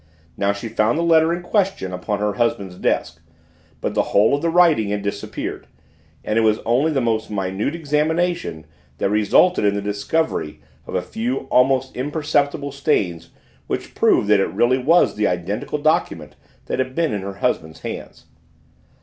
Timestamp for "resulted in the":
9.11-9.79